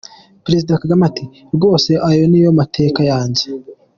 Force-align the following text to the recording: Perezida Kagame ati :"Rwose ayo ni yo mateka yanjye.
Perezida 0.45 0.79
Kagame 0.81 1.03
ati 1.09 1.23
:"Rwose 1.55 1.91
ayo 2.09 2.23
ni 2.27 2.39
yo 2.43 2.49
mateka 2.59 2.99
yanjye. 3.11 3.43